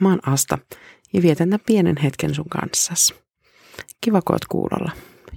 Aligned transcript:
Mä 0.00 0.08
oon 0.08 0.28
Asta 0.28 0.58
ja 1.12 1.22
vietän 1.22 1.50
tämän 1.50 1.64
pienen 1.66 1.96
hetken 1.96 2.34
sun 2.34 2.48
kanssas. 2.48 3.14
Kiva, 4.00 4.22
kun 4.22 4.34
oot 4.34 4.44
kuulolla. 4.44 4.92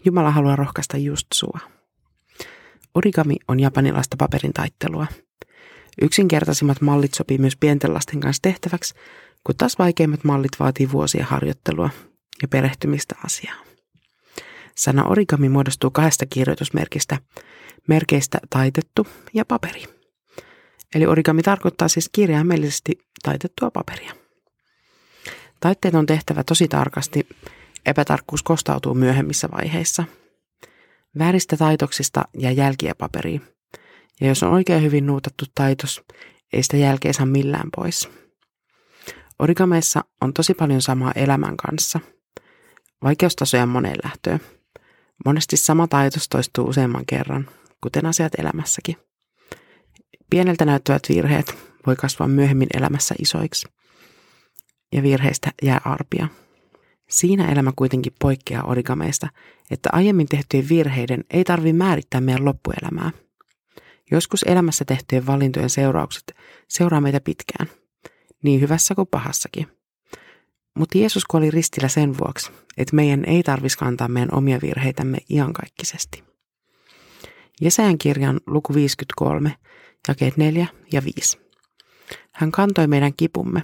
Jumala 0.05 0.31
haluaa 0.31 0.55
rohkaista 0.55 0.97
just 0.97 1.27
sua. 1.33 1.59
Origami 2.95 3.35
on 3.47 3.59
japanilaista 3.59 4.17
paperin 4.17 4.53
taittelua. 4.53 5.07
Yksinkertaisimmat 6.01 6.81
mallit 6.81 7.13
sopii 7.13 7.37
myös 7.37 7.55
pienten 7.55 7.93
lasten 7.93 8.19
kanssa 8.19 8.41
tehtäväksi, 8.41 8.93
kun 9.43 9.55
taas 9.57 9.79
vaikeimmat 9.79 10.23
mallit 10.23 10.51
vaatii 10.59 10.91
vuosia 10.91 11.25
harjoittelua 11.25 11.89
ja 12.41 12.47
perehtymistä 12.47 13.15
asiaan. 13.25 13.65
Sana 14.77 15.03
origami 15.03 15.49
muodostuu 15.49 15.91
kahdesta 15.91 16.25
kirjoitusmerkistä, 16.25 17.17
merkeistä 17.87 18.39
taitettu 18.49 19.07
ja 19.33 19.45
paperi. 19.45 19.83
Eli 20.95 21.05
origami 21.05 21.41
tarkoittaa 21.41 21.87
siis 21.87 22.09
kirjaimellisesti 22.11 22.91
taitettua 23.21 23.71
paperia. 23.71 24.13
Taitteet 25.59 25.95
on 25.95 26.05
tehtävä 26.05 26.43
tosi 26.43 26.67
tarkasti, 26.67 27.27
epätarkkuus 27.85 28.43
kostautuu 28.43 28.93
myöhemmissä 28.93 29.49
vaiheissa. 29.51 30.03
Vääristä 31.19 31.57
taitoksista 31.57 32.23
ja 32.37 32.51
jälkiä 32.51 32.95
paperiin. 32.95 33.41
Ja 34.21 34.27
jos 34.27 34.43
on 34.43 34.51
oikein 34.51 34.83
hyvin 34.83 35.05
nuutattu 35.05 35.45
taitos, 35.55 36.01
ei 36.53 36.63
sitä 36.63 36.77
jälkeä 36.77 37.13
saa 37.13 37.25
millään 37.25 37.69
pois. 37.75 38.09
Origameissa 39.39 40.03
on 40.21 40.33
tosi 40.33 40.53
paljon 40.53 40.81
samaa 40.81 41.11
elämän 41.15 41.57
kanssa. 41.57 41.99
Vaikeustasoja 43.03 43.65
moneen 43.65 43.97
lähtöön. 44.03 44.39
Monesti 45.25 45.57
sama 45.57 45.87
taitos 45.87 46.29
toistuu 46.29 46.67
useamman 46.67 47.05
kerran, 47.05 47.49
kuten 47.83 48.05
asiat 48.05 48.39
elämässäkin. 48.39 48.97
Pieneltä 50.29 50.65
näyttävät 50.65 51.03
virheet 51.09 51.70
voi 51.87 51.95
kasvaa 51.95 52.27
myöhemmin 52.27 52.67
elämässä 52.73 53.15
isoiksi. 53.19 53.67
Ja 54.91 55.03
virheistä 55.03 55.51
jää 55.63 55.81
arpia. 55.85 56.27
Siinä 57.09 57.51
elämä 57.51 57.71
kuitenkin 57.75 58.13
poikkeaa 58.19 58.63
origameista, 58.63 59.27
että 59.71 59.89
aiemmin 59.91 60.27
tehtyjen 60.27 60.69
virheiden 60.69 61.23
ei 61.29 61.43
tarvitse 61.43 61.73
määrittää 61.73 62.21
meidän 62.21 62.45
loppuelämää. 62.45 63.11
Joskus 64.11 64.43
elämässä 64.43 64.85
tehtyjen 64.85 65.27
valintojen 65.27 65.69
seuraukset 65.69 66.35
seuraa 66.67 67.01
meitä 67.01 67.19
pitkään, 67.19 67.67
niin 68.43 68.61
hyvässä 68.61 68.95
kuin 68.95 69.07
pahassakin. 69.07 69.67
Mutta 70.77 70.97
Jeesus 70.97 71.25
kuoli 71.25 71.51
ristillä 71.51 71.87
sen 71.87 72.17
vuoksi, 72.17 72.51
että 72.77 72.95
meidän 72.95 73.25
ei 73.25 73.43
tarvitsisi 73.43 73.77
kantaa 73.77 74.07
meidän 74.07 74.33
omia 74.33 74.59
virheitämme 74.61 75.17
iankaikkisesti. 75.29 76.23
Jesajan 77.61 77.97
kirjan 77.97 78.39
luku 78.47 78.73
53, 78.73 79.55
jakeet 80.07 80.37
4 80.37 80.67
ja 80.93 81.01
5. 81.05 81.50
Hän 82.31 82.51
kantoi 82.51 82.87
meidän 82.87 83.13
kipumme, 83.17 83.63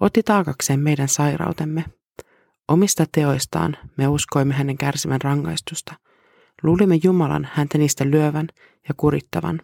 otti 0.00 0.22
taakakseen 0.22 0.80
meidän 0.80 1.08
sairautemme. 1.08 1.84
Omista 2.68 3.06
teoistaan 3.12 3.76
me 3.96 4.08
uskoimme 4.08 4.54
hänen 4.54 4.78
kärsivän 4.78 5.20
rangaistusta. 5.20 5.94
Luulimme 6.62 6.98
Jumalan 7.02 7.48
häntä 7.52 7.78
niistä 7.78 8.04
lyövän 8.04 8.48
ja 8.88 8.94
kurittavan. 8.96 9.60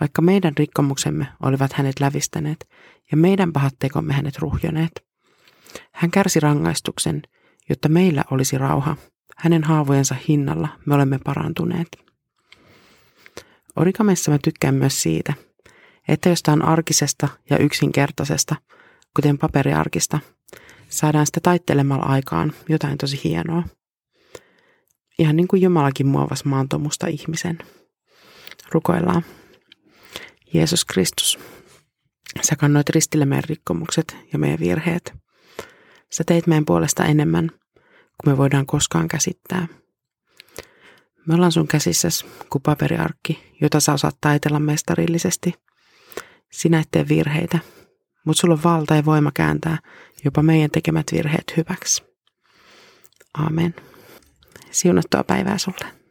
Vaikka 0.00 0.22
meidän 0.22 0.52
rikkomuksemme 0.58 1.26
olivat 1.42 1.72
hänet 1.72 2.00
lävistäneet 2.00 2.68
ja 3.10 3.16
meidän 3.16 3.52
pahat 3.52 3.74
tekomme 3.78 4.12
hänet 4.12 4.38
ruhjoneet. 4.38 5.04
Hän 5.92 6.10
kärsi 6.10 6.40
rangaistuksen, 6.40 7.22
jotta 7.68 7.88
meillä 7.88 8.24
olisi 8.30 8.58
rauha. 8.58 8.96
Hänen 9.36 9.64
haavojensa 9.64 10.16
hinnalla 10.28 10.68
me 10.86 10.94
olemme 10.94 11.18
parantuneet. 11.24 11.88
Orikamessa 13.76 14.30
mä 14.30 14.38
tykkään 14.44 14.74
myös 14.74 15.02
siitä, 15.02 15.34
että 16.08 16.28
jostain 16.28 16.62
arkisesta 16.62 17.28
ja 17.50 17.58
yksinkertaisesta, 17.58 18.56
kuten 19.16 19.38
paperiarkista, 19.38 20.20
saadaan 20.88 21.26
sitä 21.26 21.40
taittelemalla 21.40 22.06
aikaan 22.06 22.52
jotain 22.68 22.98
tosi 22.98 23.20
hienoa. 23.24 23.62
Ihan 25.18 25.36
niin 25.36 25.48
kuin 25.48 25.62
Jumalakin 25.62 26.06
muovasi 26.06 26.48
maantomusta 26.48 27.06
ihmisen. 27.06 27.58
Rukoillaan. 28.72 29.24
Jeesus 30.54 30.84
Kristus, 30.84 31.38
sä 32.42 32.56
kannoit 32.56 32.88
ristille 32.88 33.24
meidän 33.24 33.44
rikkomukset 33.44 34.16
ja 34.32 34.38
meidän 34.38 34.60
virheet. 34.60 35.14
Sä 36.12 36.24
teit 36.26 36.46
meidän 36.46 36.64
puolesta 36.64 37.04
enemmän 37.04 37.50
kuin 38.22 38.32
me 38.32 38.36
voidaan 38.36 38.66
koskaan 38.66 39.08
käsittää. 39.08 39.68
Me 41.26 41.34
ollaan 41.34 41.52
sun 41.52 41.68
käsissäs 41.68 42.26
kuin 42.50 42.62
paperiarkki, 42.62 43.54
jota 43.60 43.80
sä 43.80 43.92
osaat 43.92 44.16
taitella 44.20 44.58
mestarillisesti. 44.58 45.54
Sinä 46.54 46.78
et 46.78 46.88
tee 46.90 47.08
virheitä, 47.08 47.58
mutta 48.24 48.40
sulla 48.40 48.54
on 48.54 48.62
valta 48.64 48.94
ja 48.94 49.04
voima 49.04 49.30
kääntää 49.34 49.78
jopa 50.24 50.42
meidän 50.42 50.70
tekemät 50.70 51.06
virheet 51.12 51.56
hyväksi. 51.56 52.02
Amen. 53.34 53.74
Siunattua 54.70 55.24
päivää 55.24 55.58
sulle. 55.58 56.03